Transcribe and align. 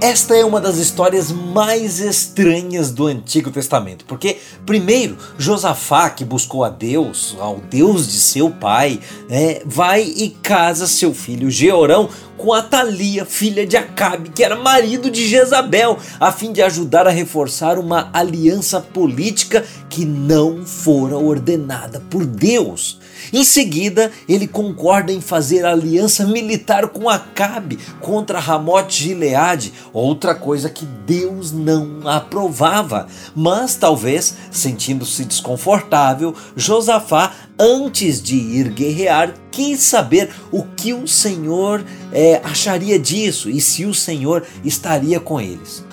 Esta 0.00 0.36
é 0.36 0.44
uma 0.44 0.60
das 0.60 0.76
histórias 0.76 1.32
mais 1.32 1.98
estranhas 1.98 2.92
do 2.92 3.08
Antigo 3.08 3.50
Testamento, 3.50 4.04
porque, 4.04 4.38
primeiro, 4.64 5.18
Josafá, 5.36 6.08
que 6.08 6.24
buscou 6.24 6.62
a 6.62 6.68
Deus, 6.68 7.36
ao 7.40 7.56
Deus 7.56 8.06
de 8.06 8.20
seu 8.20 8.48
pai, 8.48 9.00
é, 9.28 9.60
vai 9.66 10.02
e 10.02 10.30
casa 10.30 10.86
seu 10.86 11.12
filho 11.12 11.50
Georão 11.50 12.08
com 12.38 12.52
Atalia, 12.52 13.24
filha 13.24 13.66
de 13.66 13.76
Acabe, 13.76 14.30
que 14.30 14.44
era 14.44 14.54
marido 14.54 15.10
de 15.10 15.26
Jezabel, 15.26 15.98
a 16.20 16.30
fim 16.30 16.52
de 16.52 16.62
ajudar 16.62 17.06
a 17.08 17.10
reforçar 17.10 17.78
uma 17.78 18.08
aliança 18.12 18.80
política 18.80 19.64
que 19.90 20.04
não 20.04 20.64
fora 20.64 21.18
ordenada 21.18 22.00
por 22.08 22.24
Deus. 22.24 23.00
Em 23.32 23.42
seguida, 23.42 24.12
ele 24.28 24.46
concorda 24.46 25.12
em 25.12 25.20
fazer 25.20 25.66
aliança 25.66 26.24
militar 26.24 26.88
com 26.88 27.10
Acabe 27.10 27.78
contra 28.00 28.38
Ramote 28.38 29.02
Gileade, 29.02 29.72
outra 29.92 30.34
coisa 30.34 30.68
que 30.68 30.84
Deus 30.84 31.52
não 31.52 32.06
aprovava. 32.06 33.06
Mas 33.34 33.74
talvez, 33.74 34.34
sentindo-se 34.50 35.24
desconfortável, 35.24 36.34
Josafá, 36.56 37.32
antes 37.58 38.22
de 38.22 38.36
ir 38.36 38.70
guerrear, 38.70 39.34
quis 39.50 39.80
saber 39.80 40.30
o 40.52 40.62
que 40.62 40.92
o 40.92 41.06
Senhor 41.06 41.84
é, 42.12 42.40
acharia 42.44 42.98
disso 42.98 43.50
e 43.50 43.60
se 43.60 43.84
o 43.84 43.94
Senhor 43.94 44.44
estaria 44.64 45.18
com 45.18 45.40
eles. 45.40 45.84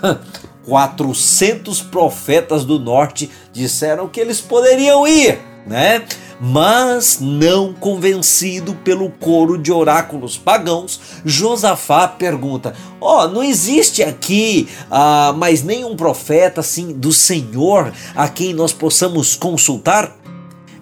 400 0.66 1.82
profetas 1.82 2.66
do 2.66 2.80
norte 2.80 3.30
disseram 3.54 4.08
que 4.08 4.20
eles 4.20 4.42
poderiam 4.42 5.08
ir, 5.08 5.40
né? 5.66 6.04
Mas 6.40 7.20
não 7.22 7.74
convencido 7.74 8.76
pelo 8.84 9.10
coro 9.10 9.58
de 9.58 9.72
oráculos 9.72 10.38
pagãos, 10.38 11.00
Josafá 11.24 12.08
pergunta: 12.08 12.76
Ó, 13.00 13.24
oh, 13.24 13.28
não 13.28 13.44
existe 13.44 14.04
aqui 14.04 14.68
ah, 14.92 15.34
mais 15.38 15.64
nenhum 15.64 15.96
profeta 15.96 16.60
assim 16.60 16.92
do 16.92 17.14
Senhor 17.14 17.94
a 18.16 18.28
quem 18.28 18.54
nós 18.54 18.74
possamos 18.74 19.36
consultar? 19.36 20.16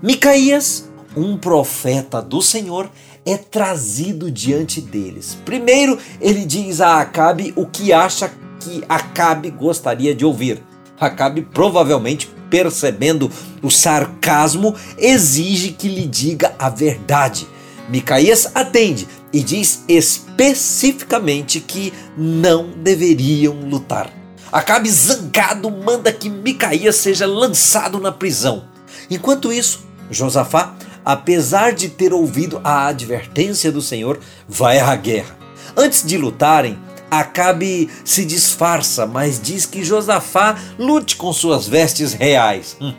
Micaías, 0.02 0.90
um 1.16 1.38
profeta 1.38 2.22
do 2.22 2.42
Senhor, 2.42 2.90
é 3.26 3.38
trazido 3.38 4.32
diante 4.32 4.82
deles. 4.82 5.38
Primeiro, 5.46 5.98
ele 6.20 6.46
diz 6.46 6.82
a 6.82 7.00
Acabe 7.00 7.54
o 7.56 7.66
que 7.66 7.94
acha 7.94 8.32
que 8.60 8.84
Acabe 8.90 9.50
gostaria 9.50 10.14
de 10.14 10.26
ouvir. 10.26 10.62
Acabe 11.00 11.42
provavelmente 11.42 12.30
percebendo 12.54 13.32
o 13.64 13.72
sarcasmo, 13.72 14.76
exige 14.96 15.72
que 15.72 15.88
lhe 15.88 16.06
diga 16.06 16.54
a 16.60 16.70
verdade. 16.70 17.48
Micaías 17.90 18.52
atende 18.54 19.08
e 19.34 19.42
diz 19.42 19.84
especificamente 19.88 21.60
que 21.60 21.92
não 22.16 22.70
deveriam 22.78 23.56
lutar. 23.68 24.08
Acabe 24.52 24.88
zangado 24.92 25.72
manda 25.72 26.14
que 26.14 26.30
Micaías 26.30 26.98
seja 26.98 27.26
lançado 27.26 28.00
na 28.00 28.12
prisão. 28.12 28.66
Enquanto 29.10 29.52
isso, 29.52 29.80
Josafá, 30.12 30.76
apesar 31.04 31.74
de 31.74 31.90
ter 31.90 32.14
ouvido 32.14 32.62
a 32.64 32.86
advertência 32.86 33.72
do 33.72 33.82
Senhor, 33.82 34.20
vai 34.48 34.78
à 34.78 34.96
guerra. 34.96 35.36
Antes 35.76 36.06
de 36.06 36.20
lutarem, 36.20 36.78
Acabe 37.20 37.92
se 38.04 38.26
disfarça, 38.26 39.06
mas 39.06 39.40
diz 39.40 39.68
que 39.68 39.84
Josafá 39.84 40.58
lute 40.80 41.16
com 41.16 41.32
suas 41.32 41.68
vestes 41.68 42.12
reais. 42.12 42.76
Hum. 42.82 42.92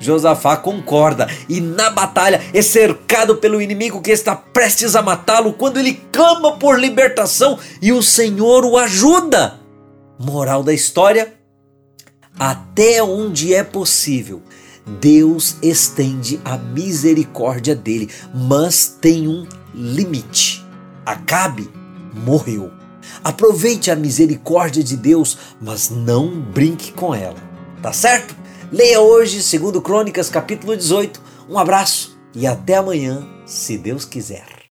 Josafá 0.00 0.56
concorda 0.56 1.28
e 1.50 1.60
na 1.60 1.90
batalha 1.90 2.40
é 2.54 2.62
cercado 2.62 3.36
pelo 3.36 3.60
inimigo 3.60 4.00
que 4.00 4.10
está 4.10 4.34
prestes 4.34 4.96
a 4.96 5.02
matá-lo 5.02 5.52
quando 5.52 5.78
ele 5.78 6.00
clama 6.10 6.56
por 6.56 6.80
libertação 6.80 7.58
e 7.82 7.92
o 7.92 8.02
Senhor 8.02 8.64
o 8.64 8.78
ajuda. 8.78 9.60
Moral 10.18 10.62
da 10.62 10.72
história: 10.72 11.34
até 12.38 13.02
onde 13.02 13.52
é 13.52 13.62
possível, 13.62 14.40
Deus 14.86 15.56
estende 15.60 16.40
a 16.42 16.56
misericórdia 16.56 17.74
dele, 17.74 18.08
mas 18.34 18.96
tem 18.98 19.28
um 19.28 19.46
limite. 19.74 20.64
Acabe 21.04 21.68
morreu. 22.14 22.78
Aproveite 23.22 23.90
a 23.90 23.96
misericórdia 23.96 24.82
de 24.82 24.96
Deus, 24.96 25.38
mas 25.60 25.90
não 25.90 26.40
brinque 26.40 26.92
com 26.92 27.14
ela. 27.14 27.36
Tá 27.82 27.92
certo? 27.92 28.34
Leia 28.70 29.00
hoje, 29.00 29.42
segundo 29.42 29.80
Crônicas, 29.80 30.28
capítulo 30.28 30.76
18. 30.76 31.20
Um 31.48 31.58
abraço 31.58 32.18
e 32.34 32.46
até 32.46 32.76
amanhã, 32.76 33.26
se 33.46 33.78
Deus 33.78 34.04
quiser. 34.04 34.57